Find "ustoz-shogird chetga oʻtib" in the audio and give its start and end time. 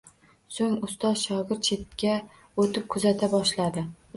0.87-2.91